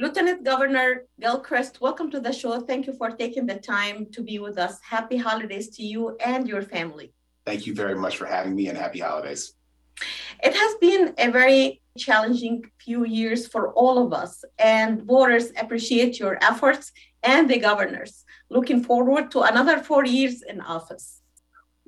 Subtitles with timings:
[0.00, 2.60] Lieutenant Governor Gilchrist, welcome to the show.
[2.60, 4.78] Thank you for taking the time to be with us.
[4.80, 7.12] Happy holidays to you and your family.
[7.44, 9.54] Thank you very much for having me and happy holidays.
[10.40, 16.20] It has been a very challenging few years for all of us, and voters appreciate
[16.20, 16.92] your efforts
[17.24, 18.24] and the governors.
[18.50, 21.22] Looking forward to another four years in office.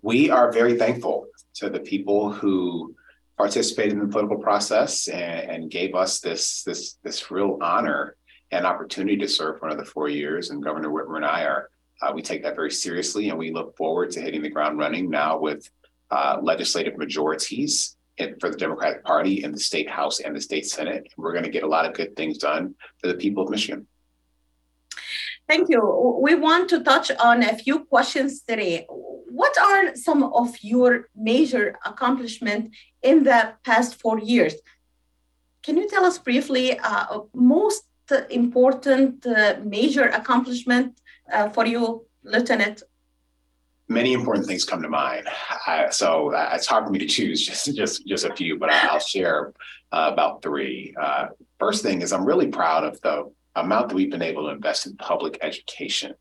[0.02, 2.96] We are very thankful to the people who
[3.41, 8.16] participated in the political process and, and gave us this this this real honor
[8.50, 10.50] and opportunity to serve for another four years.
[10.50, 11.71] And Governor Whitmer and I are
[12.03, 15.08] uh, we take that very seriously, and we look forward to hitting the ground running
[15.08, 15.71] now with
[16.11, 20.66] uh, legislative majorities in, for the Democratic Party in the state House and the state
[20.66, 21.04] Senate.
[21.16, 23.86] We're going to get a lot of good things done for the people of Michigan.
[25.49, 25.80] Thank you.
[26.22, 28.86] We want to touch on a few questions today.
[29.30, 34.55] What are some of your major accomplishments in the past four years?
[35.62, 37.84] Can you tell us briefly uh, most
[38.30, 41.00] important uh, major accomplishment
[41.33, 42.82] uh, for you, Lieutenant?
[43.88, 45.28] Many important things come to mind.
[45.90, 48.98] so uh, it's hard for me to choose just just just a few, but I'll
[48.98, 49.52] share
[49.92, 50.92] uh, about three.
[51.00, 51.27] Uh,
[51.60, 54.86] first thing is I'm really proud of the amount that we've been able to invest
[54.86, 56.14] in public education.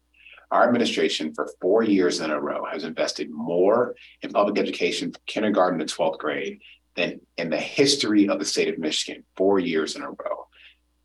[0.51, 5.21] Our administration, for four years in a row, has invested more in public education from
[5.27, 6.59] kindergarten to 12th grade
[6.95, 10.47] than in the history of the state of Michigan, four years in a row.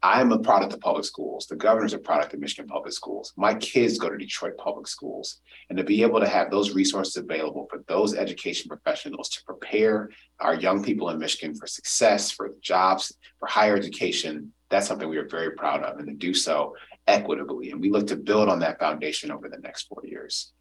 [0.02, 1.46] I am a product of public schools.
[1.46, 3.32] The governor's a product of Michigan public schools.
[3.36, 5.40] My kids go to Detroit public schools.
[5.70, 10.10] And to be able to have those resources available for those education professionals to prepare
[10.40, 15.16] our young people in Michigan for success, for jobs, for higher education, that's something we
[15.16, 16.74] are very proud of and to do so
[17.06, 17.70] equitably.
[17.70, 20.52] And we look to build on that foundation over the next four years.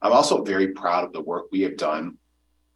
[0.00, 2.18] I'm also very proud of the work we have done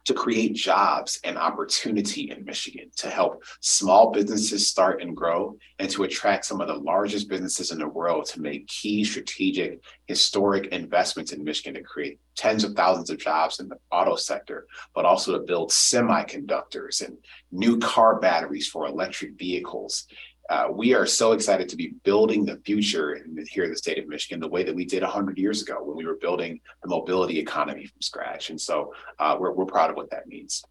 [0.07, 5.89] to create jobs and opportunity in Michigan, to help small businesses start and grow, and
[5.89, 10.67] to attract some of the largest businesses in the world to make key strategic, historic
[10.67, 15.03] investments in Michigan to create tens of thousands of jobs in the auto sector, but
[15.03, 17.17] also to build semiconductors and
[17.51, 20.05] new car batteries for electric vehicles
[20.49, 23.97] uh, we are so excited to be building the future in, here in the state
[23.97, 26.89] of Michigan the way that we did 100 years ago when we were building the
[26.89, 28.49] mobility economy from scratch.
[28.49, 30.63] And so uh, we're, we're proud of what that means.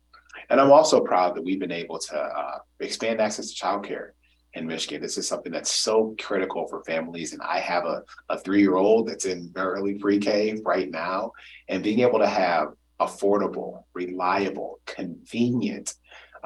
[0.51, 4.11] And I'm also proud that we've been able to uh, expand access to childcare
[4.55, 5.03] in Michigan.
[5.03, 7.33] This is something that's so critical for families.
[7.33, 11.33] And I have a, a three year old that's in early pre K right now.
[11.69, 12.69] And being able to have
[13.01, 15.95] affordable, reliable, convenient,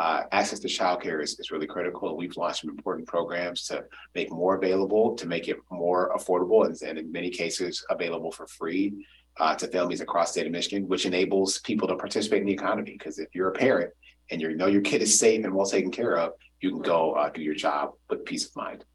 [0.00, 2.16] uh, access to childcare is, is really critical.
[2.16, 3.84] We've launched some important programs to
[4.15, 8.47] make more available, to make it more affordable, and, and in many cases available for
[8.47, 9.06] free
[9.39, 12.53] uh, to families across the state of Michigan, which enables people to participate in the
[12.60, 12.93] economy.
[12.99, 13.91] Because if you're a parent
[14.31, 17.12] and you know your kid is safe and well taken care of, you can go
[17.12, 18.87] uh, do your job with peace of mind.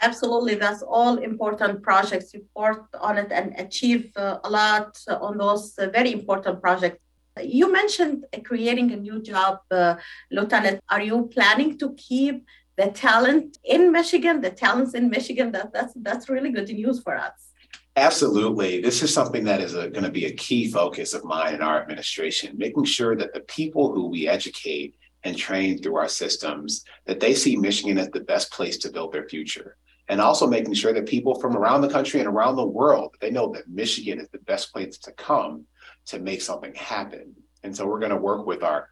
[0.00, 2.32] Absolutely, that's all important projects.
[2.56, 7.00] Worked on it and achieve uh, a lot on those uh, very important projects.
[7.42, 9.96] You mentioned creating a new job, uh,
[10.30, 10.80] Lieutenant.
[10.88, 12.44] Are you planning to keep
[12.76, 15.52] the talent in Michigan, the talents in Michigan?
[15.52, 17.48] That, that's, that's really good news for us.
[17.96, 18.80] Absolutely.
[18.80, 21.80] This is something that is going to be a key focus of mine in our
[21.80, 24.94] administration, making sure that the people who we educate
[25.24, 29.12] and train through our systems, that they see Michigan as the best place to build
[29.12, 29.76] their future.
[30.08, 33.30] And also making sure that people from around the country and around the world, they
[33.30, 35.64] know that Michigan is the best place to come
[36.08, 37.34] to make something happen.
[37.62, 38.88] And so we're going to work with our,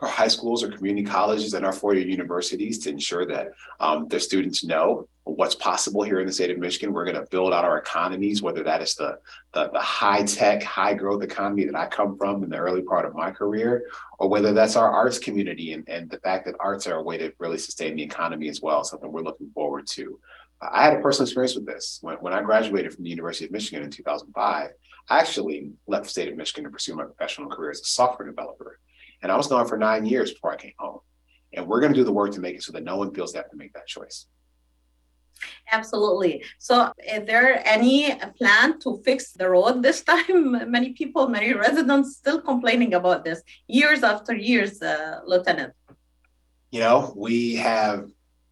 [0.00, 4.20] our high schools or community colleges and our four-year universities to ensure that um, the
[4.20, 6.92] students know what's possible here in the state of Michigan.
[6.92, 9.18] We're going to build out our economies, whether that is the,
[9.52, 13.04] the, the high tech, high growth economy that I come from in the early part
[13.04, 13.84] of my career,
[14.18, 17.16] or whether that's our arts community and, and the fact that arts are a way
[17.18, 20.18] to really sustain the economy as well, something we're looking forward to.
[20.60, 21.98] I had a personal experience with this.
[22.02, 24.70] When, when I graduated from the University of Michigan in 2005, I
[25.10, 28.78] actually left the state of Michigan to pursue my professional career as a software developer.
[29.22, 31.00] And I was gone for nine years before I came home.
[31.52, 33.32] And we're going to do the work to make it so that no one feels
[33.32, 34.26] they have to make that choice.
[35.72, 36.44] Absolutely.
[36.58, 40.70] So, is there any plan to fix the road this time?
[40.70, 45.72] Many people, many residents still complaining about this years after years, uh, Lieutenant.
[46.70, 48.08] You know, we have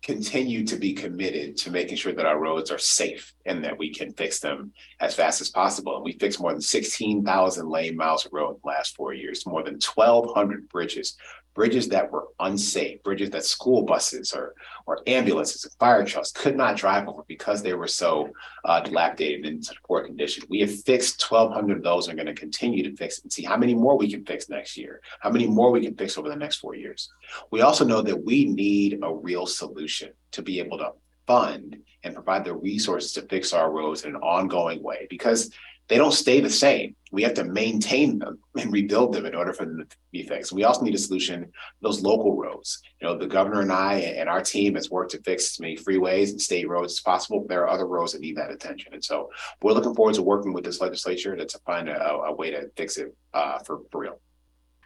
[0.08, 3.93] continue to be committed to making sure that our roads are safe and that we
[3.93, 5.96] can fix them as fast as possible.
[5.96, 9.44] And we fixed more than 16,000 lane miles of road in the last four years,
[9.44, 11.19] more than 1,200 bridges,
[11.58, 14.55] bridges that were unsafe, bridges that school buses or,
[14.87, 18.31] or ambulances and fire trucks could not drive over because they were so
[18.64, 20.44] uh, dilapidated and in such poor condition.
[20.49, 23.43] We have fixed 1,200 of those and are going to continue to fix and see
[23.43, 26.28] how many more we can fix next year, how many more we can fix over
[26.28, 27.10] the next four years.
[27.50, 30.93] We also know that we need a real solution to be able to
[31.26, 35.50] fund and provide the resources to fix our roads in an ongoing way because
[35.88, 36.94] they don't stay the same.
[37.11, 40.52] We have to maintain them and rebuild them in order for them to be fixed.
[40.52, 42.82] We also need a solution for those local roads.
[43.00, 45.76] You know, the governor and I and our team has worked to fix as many
[45.76, 47.46] freeways and state roads as possible.
[47.49, 48.93] There are other roads that need that attention.
[48.93, 49.31] And so
[49.62, 52.70] we're looking forward to working with this legislature to, to find a, a, way to
[52.76, 54.20] fix it uh, for, for real.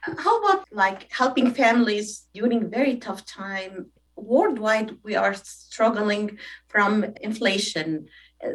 [0.03, 3.87] How about like helping families during very tough time?
[4.15, 6.39] Worldwide, we are struggling
[6.69, 8.07] from inflation.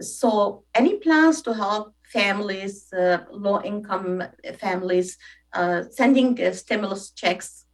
[0.02, 4.24] So, any plans to help families, uh, low income
[4.60, 5.18] families,
[5.54, 7.67] uh, sending uh, stimulus checks?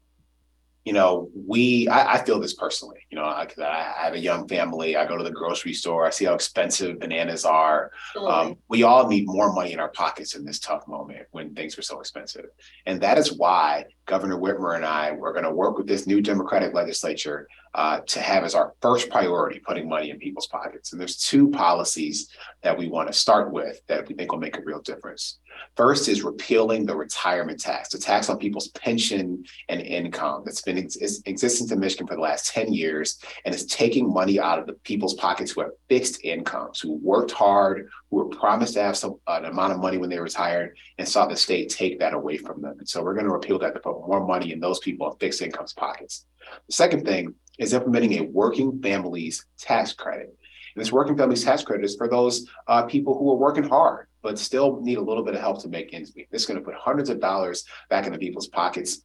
[0.84, 3.00] You know, we, I, I feel this personally.
[3.10, 4.98] You know, I, I, have a young family.
[4.98, 6.06] I go to the grocery store.
[6.06, 7.92] I see how expensive bananas are.
[8.18, 11.78] Um, we all need more money in our pockets in this tough moment when things
[11.78, 12.46] are so expensive.
[12.86, 16.22] And that is why Governor Whitmer and I were going to work with this new
[16.22, 20.92] Democratic legislature uh, to have as our first priority putting money in people's pockets.
[20.92, 22.30] And there's two policies
[22.62, 25.40] that we want to start with that we think will make a real difference.
[25.76, 30.78] First is repealing the retirement tax, the tax on people's pension and income that's been
[30.78, 30.88] in
[31.26, 34.74] existence in Michigan for the last 10 years and is taking money out of the
[34.74, 39.16] people's pockets who have fixed incomes, who worked hard, who were promised to have some
[39.28, 42.62] an amount of money when they retired and saw the state take that away from
[42.62, 42.78] them.
[42.78, 45.42] And so we're going to repeal that to put more money in those people fixed
[45.42, 46.26] incomes pockets.
[46.68, 50.38] The second thing is implementing a working families tax credit.
[50.76, 54.08] And this working families tax credit is for those uh, people who are working hard,
[54.24, 56.32] but still need a little bit of help to make ends meet.
[56.32, 59.02] This is going to put hundreds of dollars back into people's pockets.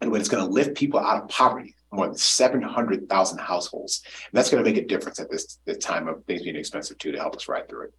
[0.00, 4.02] And when it's going to lift people out of poverty, more than 700,000 households.
[4.04, 6.98] And that's going to make a difference at this, this time of things being expensive
[6.98, 7.94] too to help us ride through it.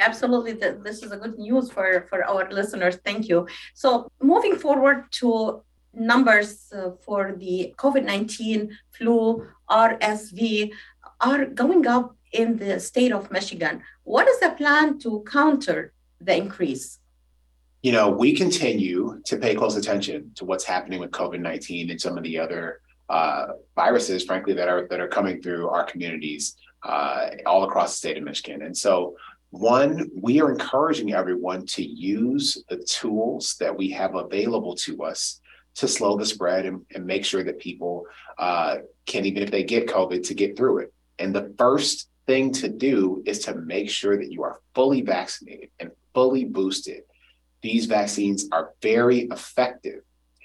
[0.00, 2.98] Absolutely, this is a good news for, for our listeners.
[3.04, 3.48] Thank you.
[3.74, 5.62] So, moving forward to
[5.92, 10.70] numbers uh, for the COVID 19 flu, RSV,
[11.20, 13.82] are going up in the state of Michigan.
[14.04, 16.98] What is the plan to counter the increase?
[17.82, 22.00] You know, we continue to pay close attention to what's happening with COVID 19 and
[22.00, 26.56] some of the other uh, viruses, frankly, that are that are coming through our communities
[26.82, 28.62] uh, all across the state of Michigan.
[28.62, 29.16] And so,
[29.50, 35.40] one, we are encouraging everyone to use the tools that we have available to us
[35.76, 38.04] to slow the spread and, and make sure that people
[38.38, 40.92] uh, can, even if they get COVID, to get through it.
[41.18, 45.70] And the first thing to do is to make sure that you are fully vaccinated
[45.80, 47.02] and fully boosted.
[47.62, 50.02] These vaccines are very effective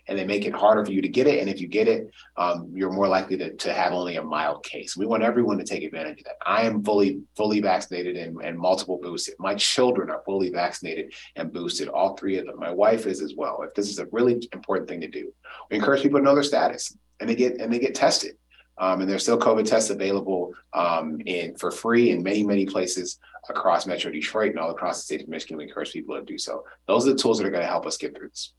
[0.07, 1.39] and they make it harder for you to get it.
[1.39, 4.63] And if you get it, um, you're more likely to, to have only a mild
[4.63, 4.95] case.
[4.95, 6.35] We want everyone to take advantage of that.
[6.45, 9.35] I am fully fully vaccinated and, and multiple boosted.
[9.37, 12.59] My children are fully vaccinated and boosted, all three of them.
[12.59, 13.61] My wife is as well.
[13.61, 15.33] If this is a really important thing to do,
[15.69, 18.35] we encourage people to know their status and they get and they get tested.
[18.77, 23.19] Um, and there's still COVID tests available um, in for free in many, many places
[23.49, 25.57] across Metro Detroit and all across the state of Michigan.
[25.57, 26.63] We encourage people to do so.
[26.87, 28.53] Those are the tools that are going to help us get through this.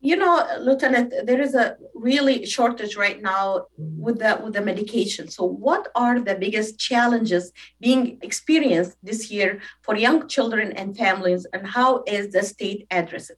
[0.00, 5.30] You know, Lieutenant, there is a really shortage right now with the with the medication.
[5.30, 11.46] So, what are the biggest challenges being experienced this year for young children and families,
[11.54, 13.36] and how is the state addressing?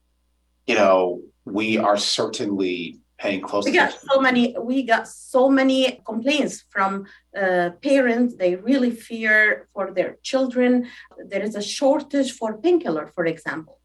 [0.65, 6.01] You know, we are certainly paying close we got so many we got so many
[6.05, 7.05] complaints from
[7.35, 8.35] uh, parents.
[8.35, 10.87] They really fear for their children.
[11.29, 13.79] There is a shortage for painkiller for example.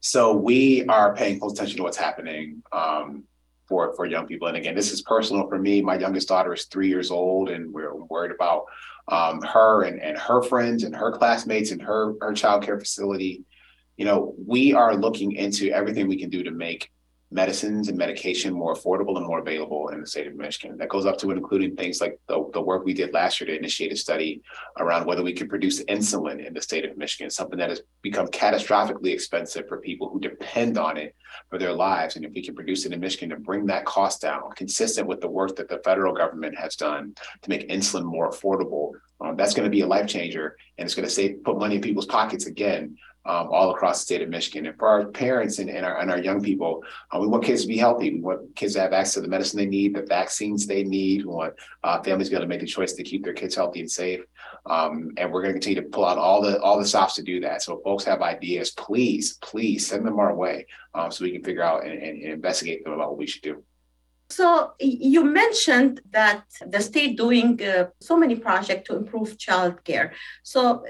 [0.00, 3.24] So we are paying close attention to what's happening um,
[3.66, 4.48] for for young people.
[4.48, 5.80] And again this is personal for me.
[5.80, 8.64] My youngest daughter is three years old and we're worried about
[9.08, 13.44] um, her and, and her friends and her classmates and her her child care facility.
[13.96, 16.90] You know we are looking into everything we can do to make
[17.30, 20.76] medicines and medication more affordable and more available in the state of Michigan.
[20.78, 23.58] That goes up to including things like the, the work we did last year to
[23.58, 24.42] initiate a study
[24.78, 28.28] around whether we can produce insulin in the state of Michigan, something that has become
[28.28, 31.16] catastrophically expensive for people who depend on it
[31.50, 32.14] for their lives.
[32.14, 35.20] And if we can produce it in Michigan to bring that cost down, consistent with
[35.20, 39.54] the work that the federal government has done to make insulin more affordable, um, that's
[39.54, 42.06] going to be a life changer and it's going to save put money in people's
[42.06, 44.66] pockets again um, all across the state of Michigan.
[44.66, 47.62] And for our parents and, and, our, and our young people, uh, we want kids
[47.62, 48.14] to be healthy.
[48.14, 51.24] We want kids to have access to the medicine they need, the vaccines they need.
[51.24, 53.54] We want uh, families to be able to make the choice to keep their kids
[53.54, 54.20] healthy and safe.
[54.64, 57.22] Um, and we're going to continue to pull out all the all the stops to
[57.22, 57.62] do that.
[57.62, 61.44] So if folks have ideas, please, please send them our way um, so we can
[61.44, 63.62] figure out and, and, and investigate them about what we should do.
[64.28, 70.10] So you mentioned that the state doing uh, so many projects to improve childcare.
[70.42, 70.84] So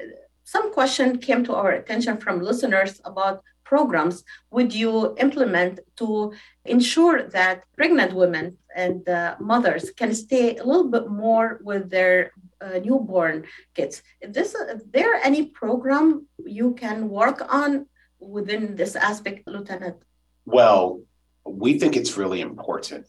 [0.46, 4.22] some question came to our attention from listeners about programs
[4.52, 6.32] would you implement to
[6.64, 12.30] ensure that pregnant women and uh, mothers can stay a little bit more with their
[12.60, 14.02] uh, newborn kids.
[14.20, 17.86] Is this is there any program you can work on
[18.20, 19.96] within this aspect, Lieutenant?
[20.44, 21.00] Well,
[21.44, 23.08] we think it's really important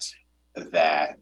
[0.56, 1.18] that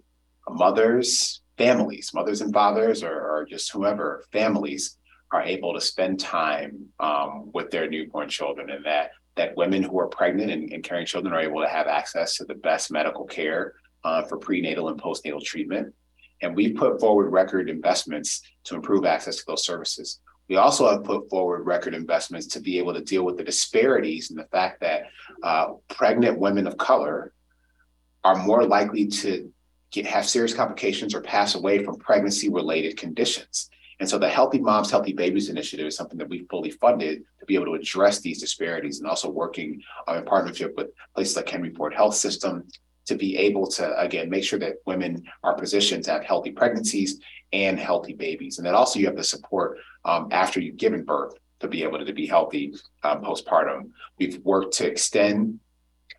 [0.48, 4.98] mothers, families, mothers and fathers, or, or just whoever, families
[5.36, 10.00] are able to spend time um, with their newborn children and that that women who
[10.00, 13.25] are pregnant and, and, carrying children are able to have access to the best medical
[13.25, 13.74] care
[14.06, 15.94] uh, for prenatal and postnatal treatment.
[16.42, 20.22] And we've put forward record investments to improve access to those services.
[20.48, 24.30] We also have put forward record investments to be able to deal with the disparities
[24.30, 25.08] and the fact that
[25.44, 27.34] uh, pregnant women of color
[28.24, 29.51] are more likely to
[29.92, 33.70] get, have serious complications or pass away from pregnancy related conditions.
[34.00, 37.46] And so the Healthy Moms, Healthy Babies initiative is something that we fully funded to
[37.46, 41.50] be able to address these disparities and also working uh, in partnership with places like
[41.50, 42.68] Henry Ford Health System
[43.06, 47.20] to be able to, again, make sure that women are positioned to have healthy pregnancies
[47.54, 48.58] and healthy babies.
[48.58, 52.00] And then also you have the support um, after you've given birth to be able
[52.00, 52.74] to, to be healthy
[53.04, 53.92] um, postpartum.
[54.18, 55.60] We've worked to extend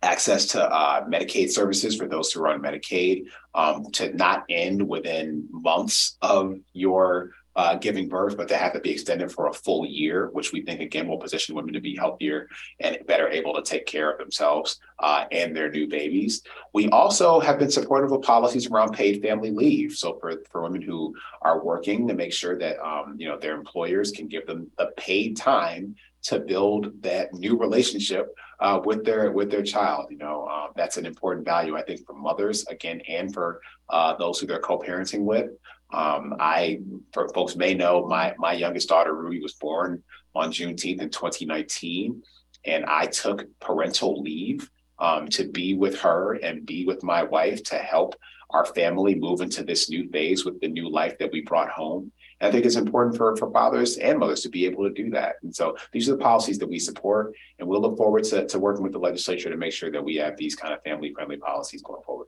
[0.01, 4.87] access to uh, Medicaid services for those who are on Medicaid um, to not end
[4.87, 9.53] within months of your uh, giving birth, but they have to be extended for a
[9.53, 12.47] full year, which we think again will position women to be healthier
[12.79, 16.43] and better able to take care of themselves uh, and their new babies.
[16.73, 19.93] We also have been supportive of policies around paid family leave.
[19.93, 23.55] So for, for women who are working to make sure that um, you know their
[23.55, 29.31] employers can give them the paid time to build that new relationship uh, with their
[29.31, 30.07] with their child.
[30.11, 34.15] You know, um, that's an important value I think for mothers again and for uh,
[34.17, 35.51] those who they're co-parenting with.
[35.91, 36.79] Um, I,
[37.13, 40.03] for folks may know, my my youngest daughter Ruby was born
[40.35, 42.21] on Juneteenth in 2019,
[42.65, 47.63] and I took parental leave um, to be with her and be with my wife
[47.65, 48.15] to help
[48.49, 52.11] our family move into this new phase with the new life that we brought home.
[52.39, 55.09] And I think it's important for, for fathers and mothers to be able to do
[55.11, 55.35] that.
[55.41, 58.59] And so these are the policies that we support, and we'll look forward to, to
[58.59, 61.37] working with the legislature to make sure that we have these kind of family friendly
[61.37, 62.27] policies going forward.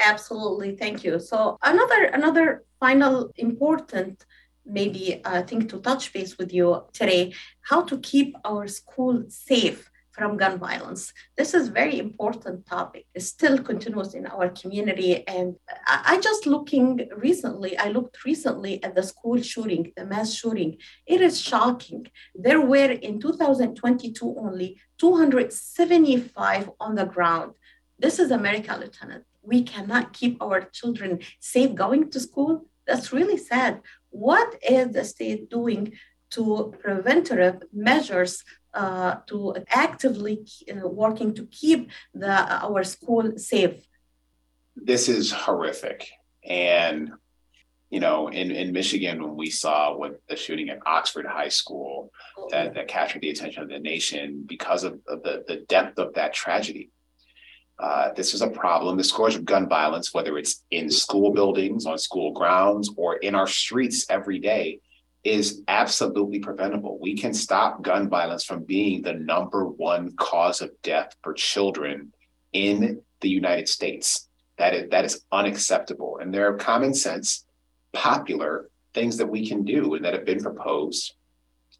[0.00, 1.18] Absolutely, thank you.
[1.18, 4.24] So another another final important
[4.64, 9.90] maybe uh, thing to touch base with you today: how to keep our school safe
[10.16, 11.12] from gun violence.
[11.36, 13.04] This is very important topic.
[13.14, 15.56] It still continues in our community, and
[15.86, 17.76] I, I just looking recently.
[17.76, 20.78] I looked recently at the school shooting, the mass shooting.
[21.06, 22.06] It is shocking.
[22.34, 27.52] There were in 2022 only 275 on the ground.
[27.98, 33.38] This is America, Lieutenant we cannot keep our children safe going to school, that's really
[33.38, 33.80] sad.
[34.10, 35.92] What is the state doing
[36.30, 42.34] to preventative measures uh, to actively uh, working to keep the,
[42.64, 43.86] our school safe?
[44.74, 46.08] This is horrific.
[46.44, 47.12] And,
[47.90, 52.10] you know, in, in Michigan, when we saw what the shooting at Oxford High School
[52.36, 52.48] oh.
[52.50, 56.14] that, that captured the attention of the nation because of, of the, the depth of
[56.14, 56.90] that tragedy,
[57.78, 58.96] uh, this is a problem.
[58.96, 63.34] The scourge of gun violence, whether it's in school buildings, on school grounds, or in
[63.34, 64.80] our streets every day,
[65.24, 66.98] is absolutely preventable.
[67.00, 72.12] We can stop gun violence from being the number one cause of death for children
[72.52, 74.28] in the United States.
[74.56, 76.18] That is, that is unacceptable.
[76.20, 77.44] And there are common sense,
[77.92, 81.12] popular things that we can do and that have been proposed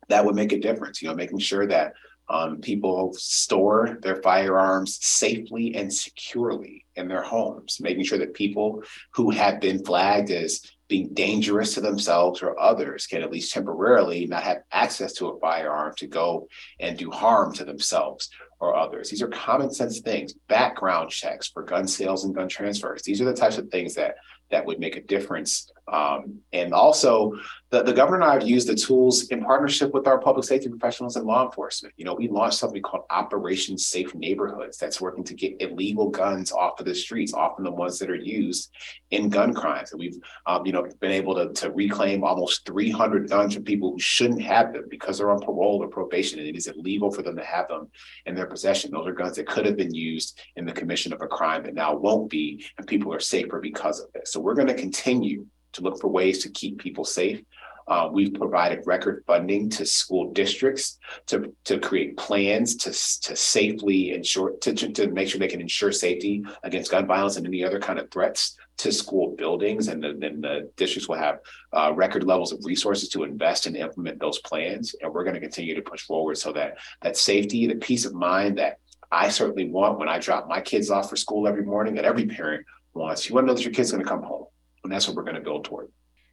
[0.08, 1.02] that would make a difference.
[1.02, 1.94] You know, making sure that
[2.28, 8.82] um, people store their firearms safely and securely in their homes, making sure that people
[9.12, 14.26] who have been flagged as being dangerous to themselves or others can at least temporarily
[14.26, 16.48] not have access to a firearm to go
[16.80, 18.30] and do harm to themselves
[18.60, 19.10] or others.
[19.10, 23.02] These are common sense things, background checks for gun sales and gun transfers.
[23.02, 24.16] These are the types of things that
[24.50, 25.70] that would make a difference.
[25.88, 27.38] Um, and also,
[27.70, 30.68] the, the governor and I have used the tools in partnership with our public safety
[30.68, 31.94] professionals and law enforcement.
[31.96, 36.52] You know, we launched something called Operation Safe Neighborhoods that's working to get illegal guns
[36.52, 38.72] off of the streets, often the ones that are used
[39.10, 39.92] in gun crimes.
[39.92, 43.92] And we've, um, you know, been able to, to reclaim almost 300 guns from people
[43.92, 47.22] who shouldn't have them because they're on parole or probation, and it is illegal for
[47.22, 47.88] them to have them
[48.26, 48.90] in their possession.
[48.90, 51.74] Those are guns that could have been used in the commission of a crime that
[51.74, 54.35] now won't be, and people are safer because of this.
[54.36, 57.42] So we're going to continue to look for ways to keep people safe.
[57.88, 62.90] Uh, we've provided record funding to school districts to, to create plans to,
[63.26, 67.46] to safely ensure to, to make sure they can ensure safety against gun violence and
[67.46, 69.88] any other kind of threats to school buildings.
[69.88, 71.38] And then, the districts will have
[71.72, 74.94] uh, record levels of resources to invest and implement those plans.
[75.00, 78.12] And we're going to continue to push forward so that that safety, the peace of
[78.12, 81.94] mind that I certainly want when I drop my kids off for school every morning,
[81.94, 82.66] that every parent
[82.96, 84.46] You want to know that your kid's going to come home
[84.82, 85.88] and that's what we're going to build toward.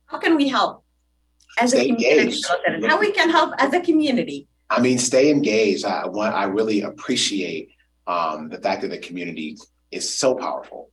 [0.06, 0.84] How can we help?
[1.58, 2.42] as stay a community.
[2.88, 4.48] How we can help as a community?
[4.70, 5.86] I mean, stay engaged.
[5.86, 6.34] I want.
[6.34, 7.70] I really appreciate
[8.08, 9.58] um, the fact that the community
[9.92, 10.90] is so powerful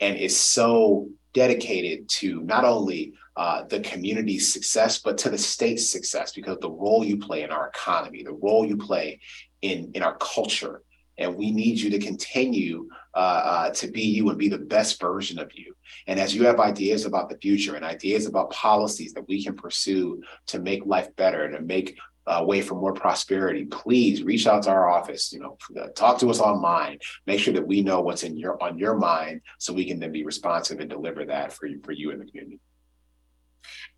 [0.00, 5.88] and is so dedicated to not only uh, the community's success, but to the state's
[5.88, 9.20] success because the role you play in our economy, the role you play
[9.62, 10.82] in in our culture,
[11.18, 15.00] and we need you to continue uh, uh, to be you and be the best
[15.00, 15.74] version of you.
[16.06, 19.56] And as you have ideas about the future and ideas about policies that we can
[19.56, 21.96] pursue to make life better and to make
[22.26, 25.32] uh, way for more prosperity, please reach out to our office.
[25.32, 25.56] You know,
[25.94, 26.98] talk to us online.
[27.26, 30.12] Make sure that we know what's in your on your mind, so we can then
[30.12, 32.60] be responsive and deliver that for you for you in the community.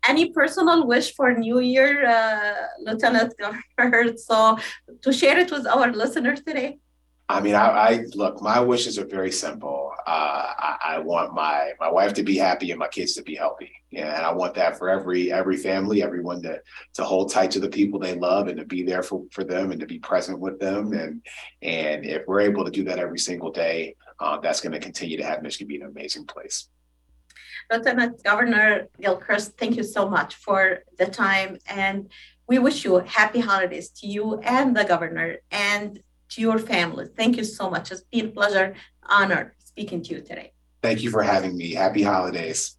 [0.07, 3.33] Any personal wish for New Year, uh, Lieutenant
[3.77, 4.15] Governor?
[4.15, 4.57] So,
[5.01, 6.79] to share it with our listeners today.
[7.31, 8.41] I mean, I, I, look.
[8.41, 9.91] My wishes are very simple.
[10.07, 13.35] Uh, I, I, want my my wife to be happy and my kids to be
[13.35, 16.59] healthy, yeah, and I want that for every every family, everyone to
[16.95, 19.71] to hold tight to the people they love and to be there for for them
[19.71, 20.91] and to be present with them.
[20.93, 21.21] And
[21.61, 25.17] and if we're able to do that every single day, uh, that's going to continue
[25.17, 26.67] to have Michigan be an amazing place.
[27.71, 32.09] Lieutenant Governor Gilchrist, thank you so much for the time, and
[32.47, 37.07] we wish you happy holidays to you and the governor and to your family.
[37.15, 37.91] Thank you so much.
[37.91, 40.53] It's been a pleasure, honor speaking to you today.
[40.81, 41.73] Thank you for having me.
[41.73, 42.78] Happy holidays.